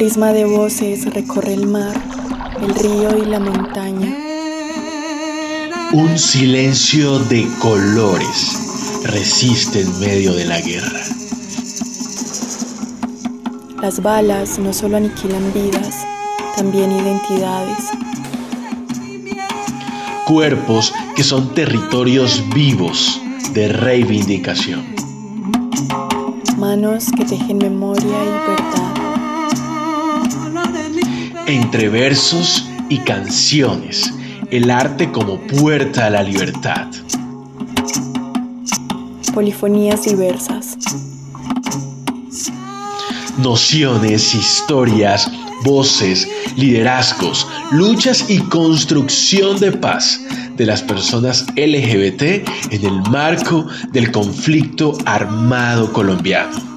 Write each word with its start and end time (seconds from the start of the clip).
prisma 0.00 0.32
de 0.32 0.46
voces 0.46 1.12
recorre 1.12 1.52
el 1.52 1.66
mar, 1.66 1.94
el 2.62 2.74
río 2.74 3.18
y 3.18 3.26
la 3.26 3.38
montaña. 3.38 4.16
Un 5.92 6.18
silencio 6.18 7.18
de 7.18 7.46
colores 7.60 9.02
resiste 9.04 9.82
en 9.82 10.00
medio 10.00 10.32
de 10.32 10.46
la 10.46 10.58
guerra. 10.58 11.00
Las 13.82 14.02
balas 14.02 14.58
no 14.58 14.72
solo 14.72 14.96
aniquilan 14.96 15.52
vidas, 15.52 16.06
también 16.56 16.92
identidades. 16.92 17.90
Cuerpos 20.26 20.94
que 21.14 21.22
son 21.22 21.52
territorios 21.52 22.42
vivos 22.54 23.20
de 23.52 23.68
reivindicación. 23.68 24.82
Manos 26.56 27.08
que 27.14 27.26
tejen 27.26 27.58
memoria 27.58 28.24
y 28.24 28.48
verdad. 28.48 28.89
Entre 31.50 31.88
versos 31.88 32.64
y 32.88 32.98
canciones, 32.98 34.14
el 34.52 34.70
arte 34.70 35.10
como 35.10 35.40
puerta 35.48 36.06
a 36.06 36.10
la 36.10 36.22
libertad. 36.22 36.86
Polifonías 39.34 40.04
diversas. 40.04 40.76
Nociones, 43.38 44.32
historias, 44.32 45.28
voces, 45.64 46.28
liderazgos, 46.54 47.48
luchas 47.72 48.26
y 48.28 48.38
construcción 48.42 49.58
de 49.58 49.72
paz 49.72 50.20
de 50.56 50.66
las 50.66 50.82
personas 50.82 51.46
LGBT 51.56 52.22
en 52.70 52.84
el 52.84 53.02
marco 53.10 53.66
del 53.90 54.12
conflicto 54.12 54.96
armado 55.04 55.92
colombiano. 55.92 56.69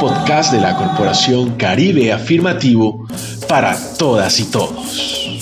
Podcast 0.00 0.52
de 0.52 0.60
la 0.60 0.76
Corporación 0.76 1.56
Caribe 1.56 2.12
Afirmativo 2.12 3.06
para 3.48 3.76
todas 3.98 4.38
y 4.40 4.50
todos. 4.50 5.38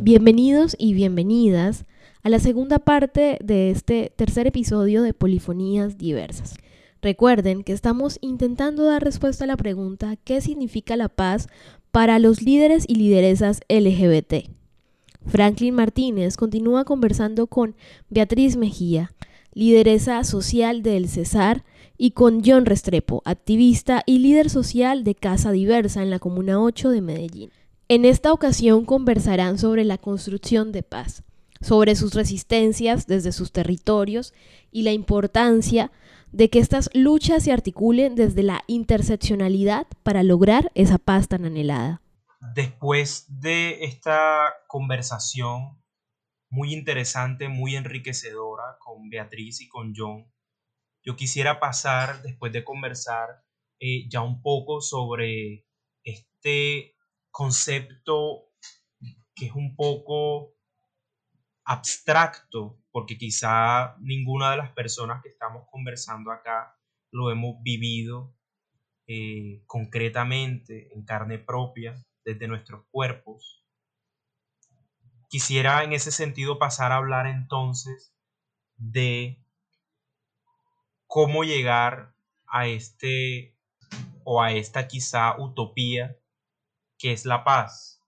Bienvenidos 0.00 0.76
y 0.78 0.92
bienvenidas 0.92 1.86
a 2.22 2.28
la 2.28 2.38
segunda 2.38 2.78
parte 2.78 3.38
de 3.42 3.70
este 3.70 4.12
tercer 4.14 4.46
episodio 4.46 5.02
de 5.02 5.14
Polifonías 5.14 5.96
Diversas. 5.96 6.54
Recuerden 7.00 7.64
que 7.64 7.72
estamos 7.72 8.18
intentando 8.20 8.84
dar 8.84 9.02
respuesta 9.02 9.44
a 9.44 9.46
la 9.46 9.56
pregunta 9.56 10.16
¿qué 10.24 10.40
significa 10.40 10.96
la 10.96 11.08
paz 11.08 11.48
para 11.92 12.18
los 12.18 12.42
líderes 12.42 12.84
y 12.86 12.96
lideresas 12.96 13.60
LGBT? 13.68 14.50
Franklin 15.26 15.74
Martínez 15.74 16.36
continúa 16.36 16.84
conversando 16.84 17.46
con 17.46 17.74
Beatriz 18.10 18.56
Mejía, 18.56 19.12
lideresa 19.54 20.22
social 20.24 20.82
del 20.82 21.08
Cesar, 21.08 21.64
y 21.96 22.10
con 22.10 22.42
John 22.44 22.66
Restrepo, 22.66 23.22
activista 23.24 24.02
y 24.06 24.18
líder 24.18 24.50
social 24.50 25.04
de 25.04 25.14
Casa 25.14 25.52
Diversa 25.52 26.02
en 26.02 26.10
la 26.10 26.18
Comuna 26.18 26.60
8 26.60 26.90
de 26.90 27.00
Medellín. 27.00 27.50
En 27.88 28.04
esta 28.04 28.32
ocasión 28.32 28.84
conversarán 28.84 29.58
sobre 29.58 29.84
la 29.84 29.98
construcción 29.98 30.72
de 30.72 30.82
paz, 30.82 31.22
sobre 31.60 31.94
sus 31.94 32.14
resistencias 32.14 33.06
desde 33.06 33.32
sus 33.32 33.52
territorios 33.52 34.32
y 34.72 34.82
la 34.82 34.92
importancia 34.92 35.92
de 36.32 36.50
que 36.50 36.58
estas 36.58 36.90
luchas 36.94 37.44
se 37.44 37.52
articulen 37.52 38.16
desde 38.16 38.42
la 38.42 38.64
interseccionalidad 38.66 39.86
para 40.02 40.22
lograr 40.24 40.72
esa 40.74 40.98
paz 40.98 41.28
tan 41.28 41.44
anhelada. 41.44 42.02
Después 42.54 43.26
de 43.28 43.84
esta 43.84 44.52
conversación 44.66 45.78
muy 46.54 46.72
interesante, 46.72 47.48
muy 47.48 47.74
enriquecedora 47.74 48.78
con 48.78 49.10
Beatriz 49.10 49.60
y 49.60 49.68
con 49.68 49.92
John, 49.94 50.32
yo 51.02 51.16
quisiera 51.16 51.58
pasar, 51.58 52.22
después 52.22 52.52
de 52.52 52.62
conversar, 52.62 53.44
eh, 53.80 54.08
ya 54.08 54.22
un 54.22 54.40
poco 54.40 54.80
sobre 54.80 55.66
este 56.04 56.96
concepto 57.32 58.52
que 59.34 59.46
es 59.46 59.52
un 59.52 59.74
poco 59.74 60.54
abstracto, 61.64 62.78
porque 62.92 63.18
quizá 63.18 63.96
ninguna 63.98 64.52
de 64.52 64.58
las 64.58 64.70
personas 64.72 65.22
que 65.22 65.30
estamos 65.30 65.66
conversando 65.72 66.30
acá 66.30 66.78
lo 67.10 67.32
hemos 67.32 67.60
vivido 67.62 68.32
eh, 69.08 69.64
concretamente, 69.66 70.94
en 70.94 71.04
carne 71.04 71.38
propia, 71.38 71.96
desde 72.24 72.46
nuestros 72.46 72.84
cuerpos. 72.92 73.63
Quisiera 75.34 75.82
en 75.82 75.92
ese 75.92 76.12
sentido 76.12 76.60
pasar 76.60 76.92
a 76.92 76.96
hablar 76.98 77.26
entonces 77.26 78.14
de 78.76 79.42
cómo 81.08 81.42
llegar 81.42 82.14
a 82.46 82.68
este 82.68 83.58
o 84.22 84.40
a 84.40 84.52
esta 84.52 84.86
quizá 84.86 85.36
utopía 85.36 86.16
que 86.98 87.10
es 87.10 87.24
la 87.24 87.42
paz. 87.42 88.00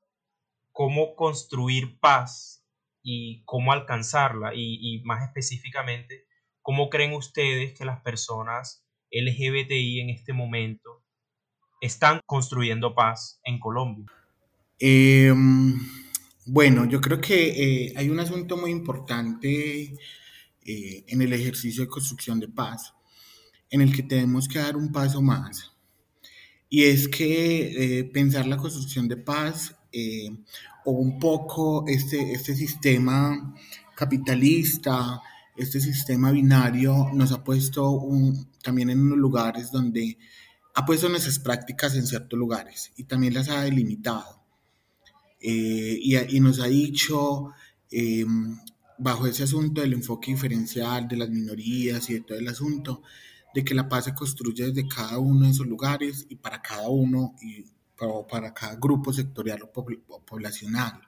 Cómo 0.71 1.17
construir 1.17 1.99
paz 1.99 2.65
y 3.03 3.43
cómo 3.45 3.73
alcanzarla 3.73 4.53
y, 4.55 5.03
más 5.05 5.25
específicamente, 5.25 6.29
cómo 6.63 6.91
creen 6.91 7.13
ustedes 7.13 7.77
que 7.77 7.85
las 7.85 8.03
personas 8.03 8.87
LGBTI 9.11 9.99
en 9.99 10.11
este 10.11 10.33
momento 10.33 11.03
están 11.81 12.21
construyendo 12.25 12.95
paz 12.95 13.41
en 13.43 13.59
Colombia? 13.59 14.07
Em, 14.79 15.77
bueno, 16.47 16.85
yo 16.89 17.01
creo 17.01 17.21
que 17.21 17.87
eh, 17.87 17.93
hay 17.97 18.09
un 18.09 18.21
asunto 18.21 18.57
muy 18.57 18.71
importante 18.71 19.97
eh, 20.65 21.05
en 21.09 21.21
el 21.21 21.33
ejercicio 21.33 21.83
de 21.83 21.89
construcción 21.89 22.39
de 22.39 22.49
paz, 22.49 22.95
en 23.69 23.81
el 23.81 23.93
que 23.95 24.05
tenemos 24.05 24.47
que 24.47 24.61
dar 24.61 24.77
un 24.77 24.93
paso 24.93 25.21
más. 25.21 25.73
Y 26.69 26.85
es 26.85 27.09
que 27.09 27.99
eh, 27.99 28.05
pensar 28.05 28.47
la 28.47 28.57
construcción 28.57 29.09
de 29.09 29.17
paz 29.17 29.75
o 30.85 30.93
un 30.93 31.19
poco 31.19 31.85
este, 31.89 32.33
este 32.33 32.55
sistema 32.55 33.55
capitalista, 33.97 35.21
este 35.57 35.81
sistema 35.81 36.31
binario 36.31 37.11
nos 37.15 37.33
ha 37.33 37.43
puesto 37.43 38.03
también 38.63 38.91
en 38.91 39.01
unos 39.01 39.19
lugares 39.19 39.73
donde 39.73 40.19
ha 40.75 40.85
puesto 40.85 41.09
nuestras 41.09 41.39
prácticas 41.39 41.97
en 41.97 42.07
ciertos 42.07 42.39
lugares 42.39 42.93
y 42.97 43.05
también 43.05 43.33
las 43.35 43.49
ha 43.49 43.63
delimitado. 43.63 44.36
Eh, 45.41 45.99
y, 46.01 46.17
y, 46.37 46.41
nos 46.41 46.61
ha 46.61 46.67
dicho, 46.67 47.51
em, 47.91 48.59
bajo 48.99 49.27
ese 49.27 49.45
asunto 49.45 49.81
del 49.81 49.93
enfoque 49.93 50.33
diferencial 50.33 51.07
de 51.09 51.17
las 51.17 51.31
minorías 51.31 52.09
y 52.11 52.15
de 52.15 52.21
todo 52.21 52.39
el 52.39 52.49
asunto, 52.49 53.03
de 53.55 53.65
que 53.65 53.75
la 53.75 53.89
paz 53.89 54.07
se 54.07 54.15
construye 54.15 54.67
desde 54.67 54.89
cada 54.89 55.19
uno 55.19 55.47
de 55.47 55.53
esos 55.53 55.67
lugares 55.67 56.27
y 56.29 56.37
para 56.37 56.61
cada 56.63 56.89
uno 56.89 57.35
y 57.41 57.65
para 58.31 58.53
cada 58.53 58.77
grupo 58.77 59.13
sectorial 59.13 59.63
o 59.63 60.25
poblacional. 60.25 61.01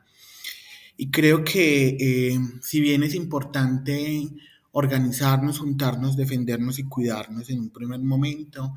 Y 0.97 1.11
creo 1.11 1.44
que 1.44 1.97
eh, 2.00 2.38
si 2.61 2.81
bien 2.81 3.03
es 3.03 3.15
importante 3.15 4.28
organizarnos, 4.72 5.59
juntarnos, 5.59 6.17
defendernos 6.17 6.78
y 6.78 6.84
cuidarnos 6.84 7.50
en 7.50 7.61
un 7.61 7.71
primer 7.71 8.00
momento, 8.00 8.75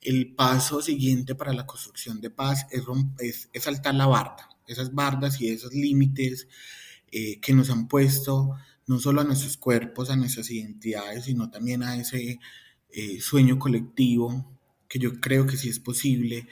el 0.00 0.34
paso 0.34 0.80
siguiente 0.80 1.34
para 1.34 1.52
la 1.52 1.66
construcción 1.66 2.20
de 2.20 2.30
paz 2.30 2.66
es, 2.70 3.48
es, 3.52 3.62
saltar 3.62 3.94
la 3.94 4.06
barda, 4.06 4.48
esas 4.68 4.94
bardas 4.94 5.40
y 5.40 5.48
esos 5.48 5.74
límites 5.74 6.48
eh, 7.10 7.40
que 7.40 7.52
nos 7.52 7.70
han 7.70 7.88
puesto 7.88 8.54
no 8.86 8.98
solo 8.98 9.20
a 9.20 9.24
nuestros 9.24 9.56
cuerpos, 9.56 10.10
a 10.10 10.16
nuestras 10.16 10.50
identidades, 10.50 11.24
sino 11.24 11.50
también 11.50 11.82
a 11.82 11.96
ese 11.96 12.38
eh, 12.90 13.20
sueño 13.20 13.58
colectivo 13.58 14.58
que 14.88 14.98
yo 14.98 15.20
creo 15.20 15.46
que 15.46 15.56
sí 15.56 15.68
es 15.68 15.78
posible 15.78 16.46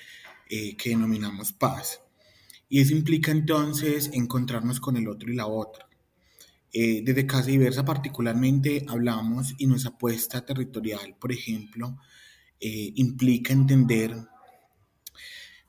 eh, 0.48 0.76
que 0.76 0.90
denominamos 0.90 1.52
paz. 1.52 2.02
Y 2.68 2.80
eso 2.80 2.92
implica 2.92 3.30
entonces 3.30 4.10
encontrarnos 4.12 4.80
con 4.80 4.96
el 4.96 5.08
otro 5.08 5.30
y 5.30 5.34
la 5.36 5.46
otra. 5.46 5.88
Eh, 6.72 7.00
desde 7.02 7.26
Casa 7.26 7.50
Diversa 7.50 7.84
particularmente 7.84 8.84
hablamos 8.88 9.54
y 9.56 9.66
nuestra 9.66 9.92
apuesta 9.92 10.44
territorial, 10.44 11.16
por 11.18 11.32
ejemplo, 11.32 11.96
eh, 12.60 12.92
implica 12.96 13.52
entender 13.52 14.14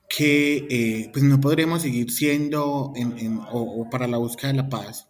que 0.08 1.10
pues 1.12 1.24
no 1.24 1.40
podremos 1.40 1.82
seguir 1.82 2.12
siendo, 2.12 2.94
o, 3.52 3.90
para 3.90 4.08
la 4.08 4.18
búsqueda 4.18 4.52
de 4.52 4.58
la 4.58 4.70
paz, 4.70 5.10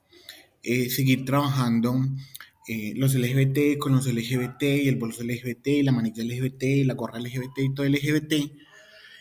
seguir 0.62 1.26
trabajando 1.26 1.96
los 2.96 3.14
LGBT 3.16 3.78
con 3.78 3.94
los 3.94 4.08
LGBT 4.08 4.64
y 4.64 4.88
el 4.90 4.98
bolso 4.98 5.24
LGBT 5.24 5.84
la 5.84 5.94
manilla 5.94 6.24
LGBT 6.24 6.86
la 6.86 6.96
gorra 6.96 7.20
LGBT 7.20 7.60
y 7.60 7.74
todo 7.74 7.88
LGBT 7.88 8.34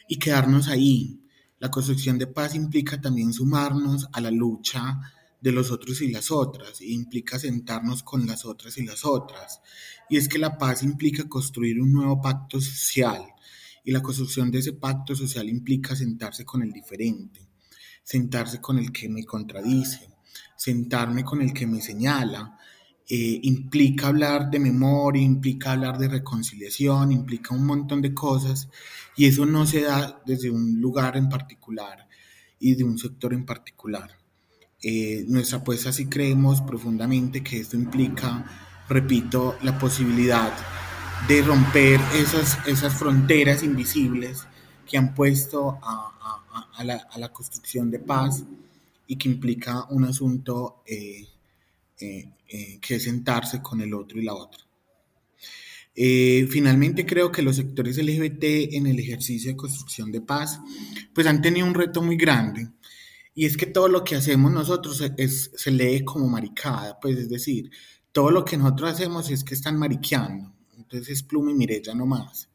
y 0.09 0.19
quedarnos 0.19 0.69
ahí. 0.69 1.21
La 1.59 1.71
construcción 1.71 2.19
de 2.19 2.27
paz 2.27 2.55
implica 2.55 3.01
también 3.01 3.33
sumarnos 3.33 4.09
a 4.13 4.21
la 4.21 4.31
lucha 4.31 5.01
de 5.41 5.53
los 5.53 5.71
otros 5.71 6.01
y 6.03 6.11
las 6.11 6.31
otras, 6.31 6.81
e 6.81 6.87
implica 6.87 7.39
sentarnos 7.39 8.03
con 8.03 8.27
las 8.27 8.45
otras 8.45 8.77
y 8.79 8.85
las 8.85 9.05
otras. 9.05 9.61
Y 10.09 10.17
es 10.17 10.29
que 10.29 10.39
la 10.39 10.59
paz 10.59 10.83
implica 10.83 11.29
construir 11.29 11.81
un 11.81 11.93
nuevo 11.93 12.21
pacto 12.21 12.61
social, 12.61 13.23
y 13.87 13.93
la 13.93 14.03
construcción 14.03 14.51
de 14.51 14.59
ese 14.59 14.73
pacto 14.73 15.15
social 15.15 15.49
implica 15.49 15.95
sentarse 15.95 16.45
con 16.45 16.61
el 16.61 16.73
diferente, 16.73 17.41
sentarse 18.03 18.61
con 18.61 18.81
el 18.81 18.91
que 18.91 19.09
me 19.09 19.25
contradice, 19.25 20.11
sentarme 20.57 21.23
con 21.23 21.41
el 21.41 21.53
que 21.53 21.69
me 21.69 21.81
señala, 21.81 22.59
eh, 23.09 23.39
implica 23.45 24.09
hablar 24.09 24.51
de 24.51 24.59
memoria, 24.59 25.23
implica 25.23 25.71
hablar 25.71 25.99
de 25.99 26.09
reconciliación, 26.09 27.13
implica 27.13 27.55
un 27.55 27.65
montón 27.65 28.03
de 28.03 28.13
cosas 28.13 28.69
y 29.17 29.27
eso 29.27 29.47
no 29.47 29.65
se 29.67 29.83
da 29.83 30.21
desde 30.27 30.51
un 30.51 30.81
lugar 30.81 31.17
en 31.17 31.29
particular 31.29 32.09
y 32.59 32.75
de 32.75 32.83
un 32.83 32.99
sector 32.99 33.33
en 33.33 33.47
particular. 33.47 34.11
Eh, 34.83 35.25
nuestra 35.29 35.59
apuesta 35.59 35.93
sí 35.93 36.07
creemos 36.07 36.61
profundamente 36.61 37.45
que 37.45 37.61
esto 37.61 37.77
implica, 37.77 38.85
repito, 38.89 39.57
la 39.63 39.79
posibilidad 39.79 40.53
de 41.29 41.43
romper 41.43 42.01
esas, 42.15 42.59
esas 42.67 42.95
fronteras 42.95 43.63
invisibles 43.63 44.47
que 44.87 44.97
han 44.97 45.15
puesto 45.15 45.79
a, 45.83 46.13
la, 46.85 47.33
construcción 47.33 47.91
de 47.91 47.99
paz 47.99 48.45
y 49.07 49.17
que 49.17 49.29
implica 49.29 49.85
un 49.91 50.05
asunto 50.05 50.83
eh, 50.87 51.27
eh, 52.01 52.29
eh, 52.49 52.79
que 52.81 52.97
es 52.97 53.03
sentarse 53.03 53.61
con 53.61 53.81
el 53.81 53.93
otro 53.93 54.21
y 54.21 54.25
la 54.25 54.35
otra. 54.35 54.63
finalmente 55.95 57.05
creo 57.05 57.33
que 57.33 57.43
los 57.43 57.57
sectores 57.57 57.97
LGBT 57.99 58.75
en 58.75 58.87
el 58.87 58.99
ejercicio 59.01 59.51
de 59.51 59.57
construcción 59.57 60.13
de 60.13 60.21
paz 60.21 60.61
pues 61.15 61.27
han 61.27 61.41
tenido 61.41 61.67
un 61.67 61.75
reto 61.75 62.03
muy 62.03 62.17
grande 62.17 62.69
y 63.39 63.45
es 63.45 63.59
que 63.59 63.67
todo 63.67 63.89
lo 63.89 64.03
que 64.03 64.17
hacemos 64.17 64.51
nosotros 64.51 65.03
es, 65.19 65.51
se 65.55 65.71
lee 65.71 66.05
como 66.05 66.27
maricada, 66.27 66.99
pues 66.99 67.19
es 67.19 67.29
decir, 67.29 67.71
todo 68.11 68.31
lo 68.31 68.47
que 68.47 68.57
nosotros 68.57 68.93
hacemos 68.93 69.31
es 69.31 69.45
que 69.45 69.55
están 69.55 69.79
mariqueando, 69.79 70.56
entonces 70.87 71.09
es 71.11 71.23
pluma 71.23 71.51
y 71.51 71.55
mirella 71.55 71.95
nomás. 71.95 72.49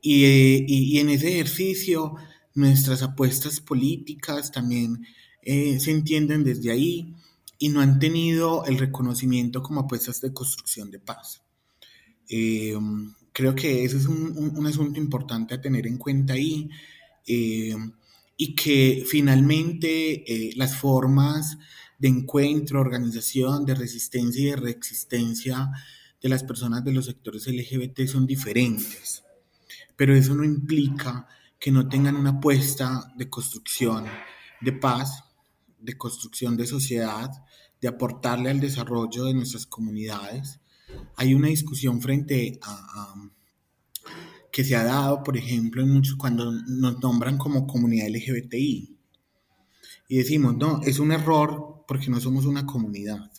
Y, 0.00 0.24
y, 0.24 0.96
y 0.96 0.98
en 0.98 1.10
ese 1.10 1.34
ejercicio 1.34 2.14
nuestras 2.54 3.02
apuestas 3.02 3.60
políticas 3.60 4.50
también 4.50 5.04
se 5.42 5.90
entienden 5.90 6.44
desde 6.44 6.70
ahí 6.70 7.14
y 7.58 7.68
no 7.68 7.80
han 7.80 7.98
tenido 7.98 8.64
el 8.64 8.78
reconocimiento 8.78 9.62
como 9.62 9.80
apuestas 9.80 10.20
de 10.20 10.32
construcción 10.32 10.90
de 10.90 10.98
paz. 10.98 11.42
Eh, 12.28 12.74
creo 13.32 13.54
que 13.54 13.84
ese 13.84 13.98
es 13.98 14.06
un, 14.06 14.66
asunto 14.66 14.98
importante 14.98 15.54
a 15.54 15.60
tener 15.60 15.86
en 15.86 15.98
cuenta 15.98 16.32
ahí 16.32 16.70
eh, 17.26 17.76
y 18.36 18.54
que 18.54 19.04
finalmente 19.06 20.24
eh, 20.26 20.52
las 20.56 20.76
formas 20.76 21.58
de 21.98 22.08
encuentro, 22.08 22.80
organización, 22.80 23.66
de 23.66 23.74
resistencia 23.74 24.42
y 24.42 24.46
de 24.46 24.56
reexistencia 24.56 25.70
de 26.22 26.28
las 26.28 26.44
personas 26.44 26.84
de 26.84 26.92
los 26.92 27.06
sectores 27.06 27.46
LGBT 27.46 28.06
son 28.06 28.26
diferentes, 28.26 29.24
pero 29.96 30.14
eso 30.14 30.34
no 30.34 30.44
implica 30.44 31.26
que 31.58 31.70
no 31.70 31.88
tengan 31.88 32.16
una 32.16 32.30
apuesta 32.30 33.12
de 33.16 33.28
construcción 33.28 34.06
de 34.60 34.72
paz, 34.72 35.24
de 35.78 35.96
construcción 35.96 36.56
de 36.56 36.66
sociedad, 36.66 37.30
de 37.80 37.88
aportarle 37.88 38.50
al 38.50 38.60
desarrollo 38.60 39.24
de 39.24 39.34
nuestras 39.34 39.66
comunidades. 39.66 40.60
Hay 41.16 41.34
una 41.34 41.48
discusión 41.48 42.00
frente 42.00 42.58
a, 42.62 43.14
que 44.52 44.64
se 44.64 44.76
ha 44.76 44.84
dado, 44.84 45.22
por 45.22 45.36
ejemplo, 45.36 45.82
en 45.82 45.90
muchos, 45.90 46.16
cuando 46.16 46.50
nos 46.50 47.00
nombran 47.00 47.38
como 47.38 47.66
comunidad 47.66 48.08
LGBTI. 48.08 48.96
Y 50.08 50.16
decimos, 50.16 50.56
no, 50.56 50.80
es 50.82 50.98
un 50.98 51.12
error 51.12 51.84
porque 51.86 52.10
no 52.10 52.20
somos 52.20 52.44
una 52.44 52.66
comunidad. 52.66 53.29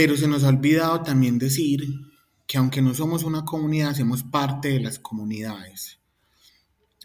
Pero 0.00 0.16
se 0.16 0.26
nos 0.26 0.44
ha 0.44 0.48
olvidado 0.48 1.02
también 1.02 1.38
decir 1.38 1.84
que 2.46 2.56
aunque 2.56 2.80
no 2.80 2.94
somos 2.94 3.22
una 3.22 3.44
comunidad, 3.44 3.90
hacemos 3.90 4.22
parte 4.22 4.68
de 4.68 4.80
las 4.80 4.98
comunidades 4.98 5.98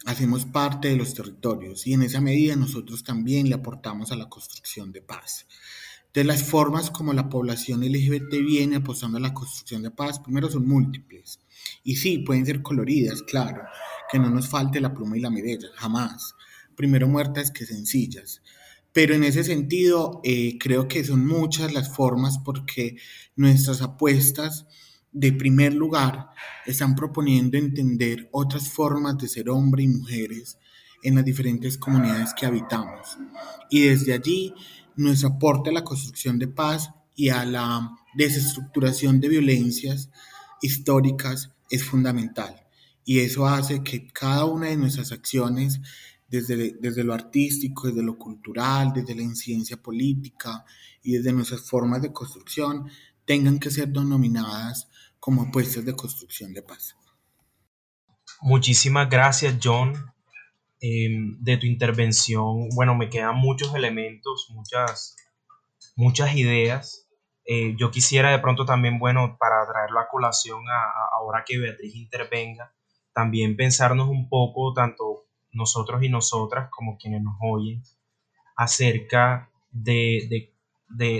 hacemos 0.05 0.45
parte 0.45 0.89
de 0.89 0.95
los 0.95 1.13
territorios 1.13 1.85
y 1.87 1.93
en 1.93 2.03
esa 2.03 2.21
medida 2.21 2.55
nosotros 2.55 3.03
también 3.03 3.49
le 3.49 3.55
aportamos 3.55 4.11
a 4.11 4.15
la 4.15 4.29
construcción 4.29 4.93
de 4.93 5.01
paz. 5.01 5.45
De 6.13 6.23
las 6.23 6.43
formas 6.43 6.89
como 6.89 7.11
la 7.11 7.27
población 7.27 7.81
LGBT 7.81 8.31
viene 8.45 8.77
apostando 8.77 9.17
a 9.17 9.21
la 9.21 9.33
construcción 9.33 9.81
de 9.81 9.91
paz, 9.91 10.19
primero 10.19 10.49
son 10.49 10.65
múltiples. 10.65 11.41
Y 11.83 11.97
sí, 11.97 12.19
pueden 12.19 12.45
ser 12.45 12.61
coloridas, 12.61 13.23
claro, 13.23 13.63
que 14.09 14.19
no 14.19 14.29
nos 14.29 14.47
falte 14.47 14.79
la 14.79 14.93
pluma 14.93 15.17
y 15.17 15.21
la 15.21 15.31
medalla, 15.31 15.67
jamás. 15.75 16.35
Primero 16.77 17.09
muertas 17.09 17.51
que 17.51 17.65
sencillas. 17.65 18.41
Pero 18.95 19.13
en 19.13 19.23
ese 19.23 19.43
sentido, 19.43 20.21
eh, 20.23 20.57
creo 20.57 20.87
que 20.87 21.03
son 21.03 21.27
muchas 21.27 21.71
las 21.71 21.93
formas 21.93 22.39
porque 22.39 22.95
nuestras 23.35 23.83
apuestas 23.83 24.65
de 25.15 25.31
primer 25.31 25.73
lugar, 25.73 26.27
están 26.65 26.93
proponiendo 26.93 27.57
entender 27.57 28.27
otras 28.33 28.67
formas 28.67 29.17
de 29.17 29.29
ser 29.29 29.49
hombre 29.49 29.83
y 29.83 29.87
mujeres 29.87 30.57
en 31.03 31.15
las 31.15 31.23
diferentes 31.23 31.77
comunidades 31.77 32.33
que 32.37 32.45
habitamos. 32.45 33.17
Y 33.69 33.83
desde 33.83 34.11
allí, 34.11 34.53
nuestro 34.97 35.29
aporte 35.29 35.69
a 35.69 35.73
la 35.73 35.85
construcción 35.85 36.37
de 36.37 36.49
paz 36.49 36.89
y 37.15 37.29
a 37.29 37.45
la 37.45 37.91
desestructuración 38.13 39.21
de 39.21 39.29
violencias 39.29 40.09
históricas 40.61 41.51
es 41.69 41.85
fundamental. 41.85 42.67
Y 43.05 43.19
eso 43.19 43.47
hace 43.47 43.83
que 43.83 44.07
cada 44.07 44.43
una 44.43 44.67
de 44.67 44.75
nuestras 44.75 45.13
acciones, 45.13 45.79
desde, 46.27 46.75
desde 46.79 47.03
lo 47.03 47.13
artístico, 47.13 47.87
desde 47.87 48.03
lo 48.03 48.17
cultural, 48.17 48.91
desde 48.93 49.15
la 49.15 49.21
incidencia 49.21 49.77
política 49.77 50.65
y 51.03 51.13
desde 51.13 51.33
nuestras 51.33 51.61
formas 51.61 52.01
de 52.01 52.11
construcción, 52.11 52.89
tengan 53.25 53.59
que 53.59 53.71
ser 53.71 53.89
denominadas 53.89 54.89
como 55.19 55.43
apuestas 55.43 55.85
de 55.85 55.95
construcción 55.95 56.53
de 56.53 56.61
paz. 56.61 56.95
Muchísimas 58.41 59.09
gracias, 59.09 59.57
John, 59.63 59.95
em, 60.79 61.37
de 61.41 61.57
tu 61.57 61.65
intervención. 61.65 62.69
Bueno, 62.75 62.95
me 62.95 63.09
quedan 63.09 63.35
muchos 63.37 63.73
elementos, 63.73 64.47
muchas, 64.51 65.15
muchas 65.95 66.35
ideas. 66.35 67.07
Eh, 67.45 67.75
yo 67.77 67.91
quisiera 67.91 68.31
de 68.31 68.39
pronto 68.39 68.65
también, 68.65 68.99
bueno, 68.99 69.37
para 69.39 69.65
traerlo 69.67 69.99
a 69.99 70.07
colación 70.07 70.63
a, 70.69 71.15
ahora 71.17 71.43
que 71.45 71.57
Beatriz 71.59 71.95
intervenga, 71.95 72.73
también 73.13 73.55
pensarnos 73.55 74.09
un 74.09 74.27
poco, 74.29 74.73
tanto 74.73 75.24
nosotros 75.55 76.03
y 76.03 76.09
nosotras 76.09 76.69
como 76.69 76.97
quienes 76.97 77.23
nos 77.23 77.35
oyen, 77.41 77.81
acerca 78.55 79.49
de, 79.71 80.51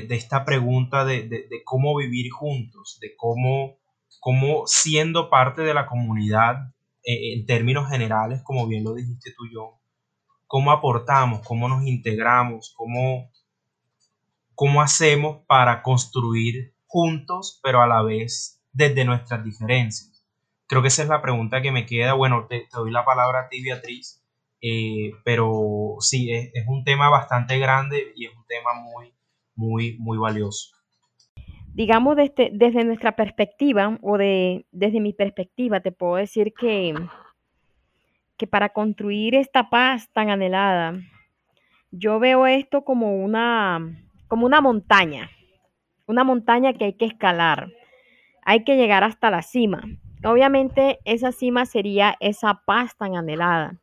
esta 0.10 0.46
pregunta 0.46 1.06
de, 1.06 1.24
de, 1.24 1.64
cómo 1.64 1.96
vivir 1.98 2.32
juntos, 2.32 3.00
de 3.02 3.16
cómo 3.16 3.78
cómo 4.26 4.64
siendo 4.66 5.30
parte 5.30 5.62
de 5.62 5.76
la 5.76 5.86
comunidad 5.86 6.74
eh, 7.04 7.34
en 7.34 7.46
términos 7.46 7.88
generales, 7.92 8.42
como 8.44 8.66
bien 8.66 8.84
lo 8.84 8.96
dijiste 8.96 9.32
tú, 9.38 9.44
John, 9.54 9.80
cómo 10.48 10.72
aportamos, 10.72 11.46
cómo 11.46 11.68
nos 11.68 11.86
integramos, 11.86 12.74
cómo, 12.76 13.30
cómo 14.56 14.82
hacemos 14.82 15.46
para 15.46 15.84
construir 15.84 16.74
juntos, 16.88 17.60
pero 17.62 17.84
a 17.84 17.88
la 17.88 18.02
vez 18.02 18.64
desde 18.74 19.06
nuestras 19.06 19.44
diferencias. 19.44 20.26
Creo 20.66 20.82
que 20.82 20.88
esa 20.88 21.04
es 21.04 21.10
la 21.10 21.22
pregunta 21.22 21.62
que 21.62 21.72
me 21.72 21.86
queda. 21.86 22.14
Bueno, 22.14 22.48
te, 22.50 22.68
doy 22.74 22.90
la 22.90 23.06
palabra 23.06 23.42
a 23.42 23.50
ti, 23.50 23.62
Beatriz, 23.62 24.25
eh, 24.62 25.12
pero 25.24 25.96
sí, 26.00 26.32
es, 26.32 26.52
es, 26.54 26.68
un 26.68 26.84
tema 26.84 27.10
bastante 27.10 27.60
grande 27.60 28.14
y 28.16 28.26
es 28.26 28.36
un 28.36 28.46
tema 28.48 28.74
muy, 28.74 29.14
muy, 29.56 29.98
muy 30.00 30.18
valioso 30.18 30.76
digamos, 31.76 32.16
desde, 32.16 32.52
desde 32.54 32.86
nuestra 32.86 33.18
perspectiva 33.18 34.00
o 34.02 34.18
de, 34.18 34.66
desde 34.72 35.02
mi 35.02 35.12
perspectiva, 35.12 35.82
te 35.82 35.92
puedo 35.92 36.16
decir 36.16 36.54
que, 36.58 36.96
que 38.38 38.48
para 38.48 38.70
construir 38.70 39.36
esta 39.36 39.70
paz 39.70 40.10
tan 40.14 40.30
anhelada, 40.30 40.98
yo 41.92 42.18
veo 42.20 42.48
esto 42.48 42.86
como 42.86 43.18
una, 43.18 43.80
como 44.30 44.46
una 44.46 44.62
montaña, 44.62 45.30
una 46.08 46.24
montaña 46.24 46.72
que 46.72 46.86
hay 46.86 46.94
que 46.94 47.06
escalar, 47.06 47.74
hay 48.46 48.64
que 48.64 48.78
llegar 48.78 49.04
hasta 49.04 49.30
la 49.30 49.42
cima. 49.42 49.84
Obviamente 50.24 51.00
esa 51.04 51.34
cima 51.34 51.66
sería 51.66 52.16
esa 52.22 52.62
paz 52.66 52.96
tan 52.96 53.18
anhelada. 53.18 53.82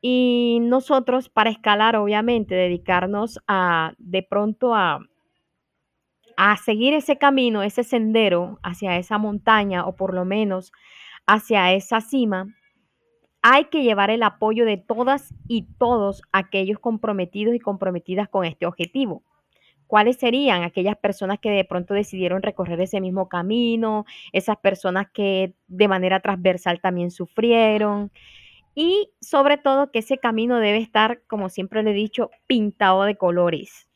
Y 0.00 0.58
nosotros 0.62 1.28
para 1.28 1.50
escalar, 1.50 1.96
obviamente, 1.96 2.54
dedicarnos 2.54 3.40
a 3.48 3.94
de 3.98 4.22
pronto 4.22 4.74
a, 4.74 5.00
a 6.36 6.56
seguir 6.56 6.94
ese 6.94 7.18
camino, 7.18 7.62
ese 7.62 7.82
sendero 7.82 8.60
hacia 8.62 8.96
esa 8.96 9.18
montaña 9.18 9.86
o 9.86 9.96
por 9.96 10.14
lo 10.14 10.24
menos 10.24 10.72
hacia 11.26 11.72
esa 11.72 12.00
cima, 12.00 12.46
hay 13.42 13.66
que 13.66 13.82
llevar 13.82 14.10
el 14.10 14.22
apoyo 14.22 14.64
de 14.64 14.76
todas 14.76 15.34
y 15.48 15.66
todos 15.78 16.22
aquellos 16.32 16.78
comprometidos 16.78 17.54
y 17.54 17.60
comprometidas 17.60 18.28
con 18.28 18.44
este 18.44 18.66
objetivo. 18.66 19.22
¿Cuáles 19.86 20.16
serían 20.18 20.62
aquellas 20.62 20.96
personas 20.96 21.38
que 21.40 21.50
de 21.50 21.64
pronto 21.64 21.94
decidieron 21.94 22.42
recorrer 22.42 22.80
ese 22.80 23.00
mismo 23.00 23.28
camino, 23.28 24.04
esas 24.32 24.58
personas 24.58 25.06
que 25.12 25.54
de 25.66 25.88
manera 25.88 26.20
transversal 26.20 26.80
también 26.80 27.10
sufrieron? 27.10 28.12
Y 28.80 29.10
sobre 29.20 29.56
todo 29.56 29.90
que 29.90 29.98
ese 29.98 30.18
camino 30.18 30.60
debe 30.60 30.78
estar, 30.78 31.22
como 31.26 31.48
siempre 31.48 31.82
le 31.82 31.90
he 31.90 31.94
dicho, 31.94 32.30
pintado 32.46 33.02
de 33.02 33.16
colores 33.16 33.88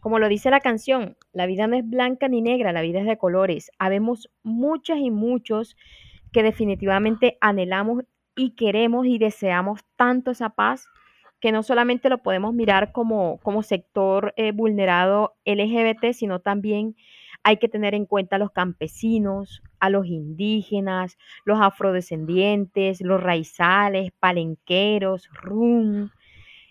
como 0.00 0.18
lo 0.18 0.28
dice 0.28 0.50
la 0.50 0.60
canción, 0.60 1.16
la 1.32 1.46
vida 1.46 1.66
no 1.66 1.76
es 1.76 1.88
blanca 1.88 2.26
ni 2.28 2.40
negra, 2.40 2.72
la 2.72 2.80
vida 2.80 3.00
es 3.00 3.06
de 3.06 3.18
colores. 3.18 3.70
Habemos 3.78 4.30
muchas 4.42 4.98
y 4.98 5.10
muchos 5.10 5.76
que 6.32 6.42
definitivamente 6.42 7.36
anhelamos 7.40 8.04
y 8.34 8.52
queremos 8.52 9.06
y 9.06 9.18
deseamos 9.18 9.80
tanto 9.96 10.30
esa 10.30 10.50
paz 10.50 10.88
que 11.38 11.52
no 11.52 11.62
solamente 11.62 12.08
lo 12.08 12.18
podemos 12.18 12.54
mirar 12.54 12.92
como, 12.92 13.38
como 13.38 13.62
sector 13.62 14.32
eh, 14.36 14.52
vulnerado 14.52 15.34
LGBT, 15.44 16.12
sino 16.12 16.40
también 16.40 16.96
hay 17.42 17.58
que 17.58 17.68
tener 17.68 17.94
en 17.94 18.06
cuenta 18.06 18.36
a 18.36 18.38
los 18.38 18.50
campesinos, 18.52 19.62
a 19.80 19.90
los 19.90 20.06
indígenas, 20.06 21.18
los 21.44 21.60
afrodescendientes, 21.60 23.00
los 23.00 23.22
raizales, 23.22 24.12
palenqueros, 24.20 25.28
rum. 25.32 26.10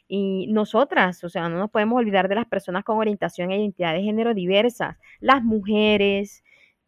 Y 0.08 0.48
nosotras, 0.48 1.24
o 1.24 1.30
sea, 1.30 1.50
no 1.50 1.58
nos 1.60 1.70
podemos 1.72 1.98
olvidar 1.98 2.30
de 2.30 2.36
las 2.36 2.48
personas 2.48 2.84
con 2.84 2.98
orientación 2.98 3.51
e 3.51 3.58
identidad 3.58 3.94
de 3.94 4.04
género 4.04 4.34
diversas, 4.34 4.98
las 5.20 5.44
mujeres, 5.44 6.44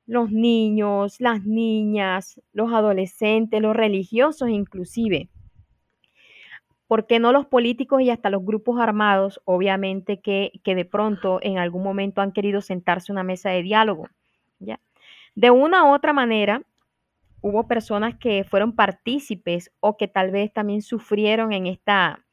los 0.06 0.32
niños, 0.32 1.22
las 1.22 1.46
niñas, 1.46 2.42
los 2.54 2.74
adolescentes, 2.74 3.62
los 3.62 3.75
religiosos 3.75 4.50
inclusive. 4.50 5.30
¿Por 6.88 7.08
qué 7.08 7.20
no 7.20 7.32
los 7.32 7.46
políticos 7.46 8.01
y 8.01 8.10
hasta 8.10 8.30
los 8.30 8.44
grupos 8.44 8.80
armados, 8.80 9.42
obviamente 9.46 10.20
que, 10.20 10.51
que 10.63 10.75
de 10.75 10.84
pronto 10.84 11.40
en 11.42 11.58
algún 11.58 11.84
momento 11.84 12.22
han 12.22 12.34
querido 12.34 12.60
sentarse 12.60 13.12
a 13.12 13.13
una 13.13 13.24
mesa 13.24 13.51
de 13.51 13.63
diálogo? 13.63 14.10
¿ya? 14.60 14.80
De 15.35 15.51
una 15.51 15.85
u 15.85 15.93
otra 15.93 16.13
manera, 16.13 16.61
hubo 17.41 17.67
personas 17.67 18.15
que 18.17 18.43
fueron 18.43 18.75
partícipes 18.75 19.71
o 19.79 19.97
que 19.97 20.07
tal 20.07 20.31
vez 20.31 20.51
también 20.53 20.81
sufrieron 20.81 21.53
en, 21.53 21.67
esta, 21.67 22.25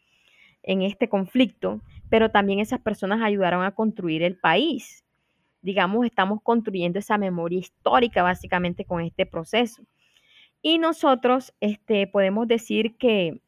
en 0.63 0.83
este 0.83 1.09
conflicto, 1.09 1.81
pero 2.09 2.31
también 2.31 2.59
esas 2.59 2.81
personas 2.81 3.23
ayudaron 3.23 3.65
a 3.65 3.75
construir 3.75 4.23
el 4.23 4.37
país. 4.39 5.05
Digamos, 5.63 6.07
estamos 6.07 6.41
construyendo 6.43 6.99
esa 6.99 7.19
memoria 7.19 7.59
histórica 7.59 8.23
básicamente 8.23 8.85
con 8.85 9.01
este 9.01 9.27
proceso. 9.27 9.83
Y 10.63 10.79
nosotros 10.79 11.55
este, 11.61 12.07
podemos 12.07 12.49
decir 12.49 12.97
que 12.97 13.41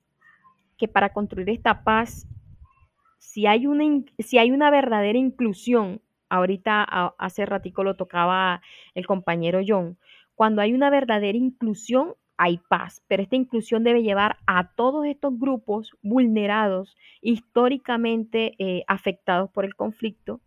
que 0.80 0.88
para 0.88 1.12
construir 1.12 1.50
esta 1.50 1.84
paz, 1.84 2.26
si 3.18 3.46
hay 3.46 3.66
una, 3.66 4.02
si 4.18 4.38
hay 4.38 4.50
una 4.50 4.70
verdadera 4.70 5.18
inclusión, 5.18 6.00
ahorita 6.30 6.82
hace 7.18 7.44
ratico 7.44 7.84
lo 7.84 7.96
tocaba 7.96 8.62
el 8.94 9.06
compañero 9.06 9.60
John, 9.66 9.98
cuando 10.34 10.62
hay 10.62 10.72
una 10.72 10.88
verdadera 10.88 11.36
inclusión 11.36 12.14
hay 12.42 12.58
paz, 12.70 13.02
pero 13.06 13.22
esta 13.22 13.36
inclusión 13.36 13.84
debe 13.84 14.02
llevar 14.02 14.38
a 14.46 14.72
todos 14.72 15.04
estos 15.04 15.38
grupos 15.38 15.92
vulnerados, 16.00 16.96
históricamente 17.20 18.54
eh, 18.58 18.82
afectados 18.86 19.50
por 19.50 19.66
el 19.66 19.74
conflicto, 19.76 20.40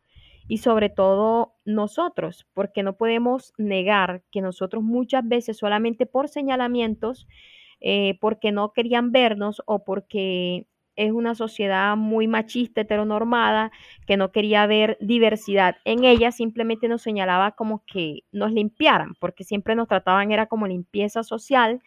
y 0.47 0.57
sobre 0.57 0.89
todo 0.89 1.53
nosotros, 1.65 2.47
porque 2.55 2.81
no 2.81 2.97
podemos 2.97 3.53
negar 3.59 4.23
que 4.31 4.41
nosotros 4.41 4.83
muchas 4.83 5.27
veces 5.27 5.57
solamente 5.57 6.07
por 6.07 6.29
señalamientos 6.29 7.27
eh, 7.79 8.17
porque 8.19 8.51
no 8.51 8.73
querían 8.73 9.11
vernos 9.11 9.61
o 9.65 9.83
porque 9.83 10.65
es 10.95 11.11
una 11.11 11.35
sociedad 11.35 11.95
muy 11.97 12.27
machista, 12.27 12.81
heteronormada, 12.81 13.71
que 14.05 14.17
no 14.17 14.31
quería 14.31 14.65
ver 14.67 14.97
diversidad 15.01 15.77
en 15.85 16.03
ella, 16.03 16.31
simplemente 16.31 16.87
nos 16.87 17.01
señalaba 17.01 17.51
como 17.51 17.83
que 17.85 18.21
nos 18.31 18.51
limpiaran, 18.51 19.15
porque 19.19 19.43
siempre 19.43 19.75
nos 19.75 19.87
trataban 19.87 20.31
era 20.31 20.47
como 20.47 20.67
limpieza 20.67 21.23
social 21.23 21.81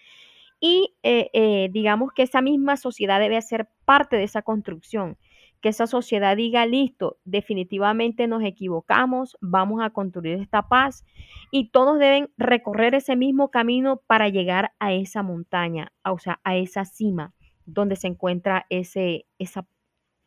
y 0.61 0.95
eh, 1.03 1.31
eh, 1.33 1.69
digamos 1.73 2.13
que 2.13 2.23
esa 2.23 2.41
misma 2.41 2.77
sociedad 2.77 3.21
debe 3.21 3.41
ser 3.43 3.69
parte 3.85 4.17
de 4.17 4.25
esa 4.25 4.43
construcción 4.43 5.19
que 5.61 5.71
esa 5.71 5.87
sociedad 5.87 6.37
diga, 6.37 6.67
listo, 6.67 7.19
definitivamente 7.25 8.27
nos 8.27 8.43
equivocamos, 8.45 9.37
vamos 9.41 9.83
a 9.83 9.91
construir 9.91 10.39
esta 10.41 10.69
paz 10.69 11.05
y 11.51 11.71
todos 11.71 11.99
deben 11.99 12.31
recorrer 12.37 12.95
ese 12.95 13.17
mismo 13.17 13.51
camino 13.51 14.03
para 14.07 14.29
llegar 14.29 14.73
a 14.79 14.93
esa 14.93 15.23
montaña, 15.23 15.93
o 16.05 16.19
sea, 16.19 16.41
a 16.45 16.57
esa 16.57 16.85
cima 16.85 17.33
donde 17.67 17.97
se 17.97 18.09
encuentra 18.09 18.67
ese, 18.71 19.27
esa, 19.39 19.67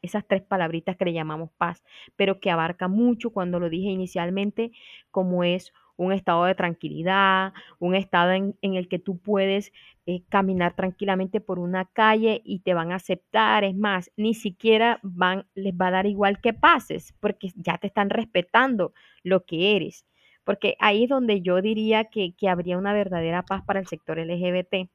esas 0.02 0.26
tres 0.28 0.42
palabritas 0.42 0.98
que 0.98 1.06
le 1.06 1.14
llamamos 1.14 1.52
paz, 1.58 1.84
pero 2.16 2.40
que 2.40 2.52
abarca 2.52 2.88
mucho 2.88 3.32
cuando 3.32 3.60
lo 3.60 3.70
dije 3.70 3.90
inicialmente, 3.90 4.72
como 5.12 5.44
es 5.44 5.74
un 6.00 6.14
estado 6.14 6.46
de 6.46 6.56
tranquilidad, 6.56 7.54
un 7.78 7.94
estado 7.94 8.32
en, 8.32 8.56
el 8.62 8.88
que 8.88 9.00
tú 9.00 9.18
puedes 9.20 9.74
eh, 10.06 10.24
caminar 10.30 10.74
tranquilamente 10.76 11.42
por 11.42 11.60
una 11.60 11.86
calle 11.86 12.42
y 12.46 12.60
te 12.60 12.74
van 12.74 12.94
a 12.94 12.96
aceptar. 12.96 13.66
Es 13.66 13.76
más, 13.76 14.10
ni 14.16 14.34
siquiera 14.34 15.00
van, 15.04 15.46
les 15.56 15.74
va 15.74 15.88
a 15.88 15.92
dar 15.92 16.06
igual 16.06 16.40
que 16.40 16.54
pases, 16.54 17.14
porque 17.20 17.50
ya 17.56 17.78
te 17.78 17.88
están 17.88 18.10
respetando 18.10 18.94
lo 19.24 19.46
que 19.46 19.76
eres. 19.76 20.06
Porque 20.46 20.76
ahí 20.80 21.04
es 21.04 21.10
donde 21.10 21.42
yo 21.42 21.62
diría 21.62 22.06
que, 22.06 22.34
que 22.34 22.48
habría 22.48 22.78
una 22.78 22.94
verdadera 22.94 23.44
paz 23.44 23.64
para 23.66 23.82
el 23.82 23.88
sector 23.88 24.18
LGBT, 24.18 24.90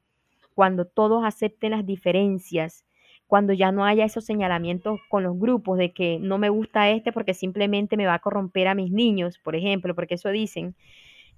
cuando 0.55 0.85
todos 0.85 1.23
acepten 1.23 1.71
las 1.71 1.85
diferencias, 1.85 2.85
cuando 3.27 3.53
ya 3.53 3.71
no 3.71 3.85
haya 3.85 4.05
esos 4.05 4.25
señalamientos 4.25 4.99
con 5.09 5.23
los 5.23 5.37
grupos 5.37 5.77
de 5.77 5.93
que 5.93 6.17
no 6.19 6.37
me 6.37 6.49
gusta 6.49 6.89
este 6.89 7.11
porque 7.11 7.33
simplemente 7.33 7.97
me 7.97 8.05
va 8.05 8.15
a 8.15 8.19
corromper 8.19 8.67
a 8.67 8.75
mis 8.75 8.91
niños, 8.91 9.37
por 9.39 9.55
ejemplo, 9.55 9.93
porque 9.93 10.15
eso 10.15 10.29
dicen. 10.29 10.75